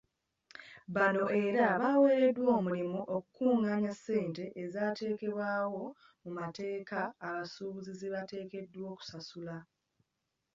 [0.95, 5.83] Bano era baweereddwa omulimu okukungaanya ssente ezaateekebwawo
[6.23, 9.55] mu mateeka abasuubuzi ze bateekeddwa okusasula.